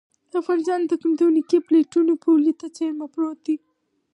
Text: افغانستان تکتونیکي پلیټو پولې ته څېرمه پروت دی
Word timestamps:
افغانستان 0.41 0.81
تکتونیکي 0.91 1.57
پلیټو 1.67 2.01
پولې 2.23 2.53
ته 2.59 2.67
څېرمه 2.75 3.07
پروت 3.13 3.37
دی 3.45 3.55